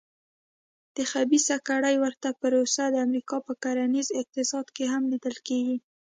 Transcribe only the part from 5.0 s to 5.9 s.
لیدل کېږي.